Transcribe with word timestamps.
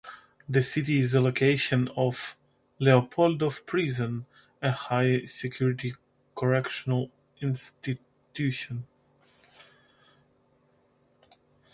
The 0.49 0.63
city 0.63 0.97
is 0.97 1.11
the 1.11 1.21
location 1.21 1.87
of 1.95 2.35
Leopoldov 2.79 3.67
Prison, 3.67 4.25
a 4.59 4.71
high-security 4.71 5.93
correctional 6.33 7.11
institution. 7.39 8.87